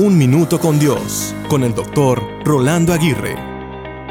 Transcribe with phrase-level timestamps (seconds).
[0.00, 3.34] Un Minuto con Dios, con el doctor Rolando Aguirre.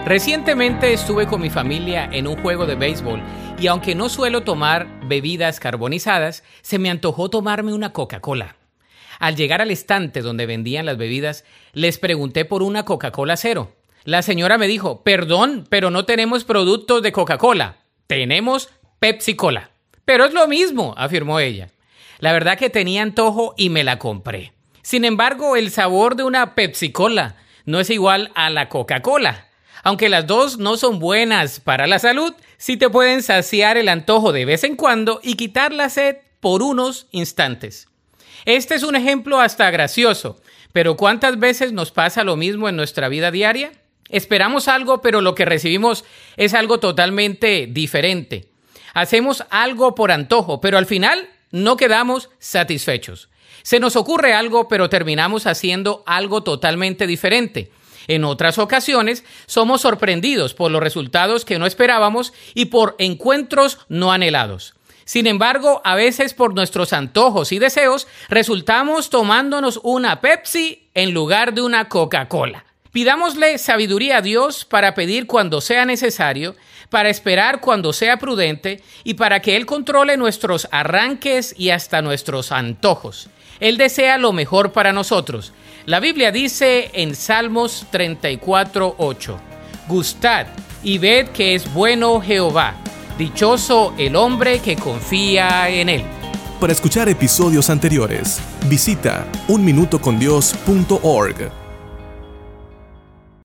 [0.03, 3.23] Recientemente estuve con mi familia en un juego de béisbol
[3.57, 8.57] y aunque no suelo tomar bebidas carbonizadas, se me antojó tomarme una Coca-Cola.
[9.17, 13.71] Al llegar al estante donde vendían las bebidas, les pregunté por una Coca-Cola cero.
[14.03, 19.71] La señora me dijo, perdón, pero no tenemos productos de Coca-Cola, tenemos Pepsi-Cola.
[20.03, 21.69] Pero es lo mismo, afirmó ella.
[22.19, 24.56] La verdad que tenía antojo y me la compré.
[24.87, 29.49] Sin embargo, el sabor de una Pepsi Cola no es igual a la Coca-Cola.
[29.83, 34.31] Aunque las dos no son buenas para la salud, sí te pueden saciar el antojo
[34.31, 37.89] de vez en cuando y quitar la sed por unos instantes.
[38.45, 40.39] Este es un ejemplo hasta gracioso,
[40.71, 43.73] pero ¿cuántas veces nos pasa lo mismo en nuestra vida diaria?
[44.07, 46.05] Esperamos algo, pero lo que recibimos
[46.37, 48.51] es algo totalmente diferente.
[48.93, 53.29] Hacemos algo por antojo, pero al final no quedamos satisfechos.
[53.63, 57.71] Se nos ocurre algo, pero terminamos haciendo algo totalmente diferente.
[58.07, 64.11] En otras ocasiones somos sorprendidos por los resultados que no esperábamos y por encuentros no
[64.11, 64.75] anhelados.
[65.03, 71.53] Sin embargo, a veces por nuestros antojos y deseos resultamos tomándonos una Pepsi en lugar
[71.53, 72.66] de una Coca-Cola.
[72.97, 76.55] Pidámosle sabiduría a Dios para pedir cuando sea necesario,
[76.89, 82.51] para esperar cuando sea prudente y para que Él controle nuestros arranques y hasta nuestros
[82.51, 83.29] antojos.
[83.59, 85.53] Él desea lo mejor para nosotros.
[85.85, 89.37] La Biblia dice en Salmos 34:8,
[89.87, 90.47] Gustad
[90.81, 92.73] y ved que es bueno Jehová,
[93.19, 96.03] dichoso el hombre que confía en él.
[96.59, 101.66] Para escuchar episodios anteriores, visita unminutocondios.org.